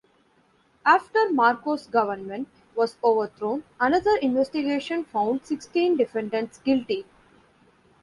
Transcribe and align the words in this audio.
After 0.83 1.29
Marcos' 1.31 1.85
government 1.85 2.47
was 2.75 2.97
overthrown, 3.03 3.63
another 3.79 4.15
investigation 4.19 5.03
found 5.03 5.45
sixteen 5.45 5.95
defendants 5.95 6.57
guilty. 6.57 7.05